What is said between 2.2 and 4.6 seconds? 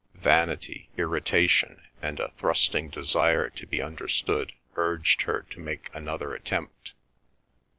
thrusting desire to be understood,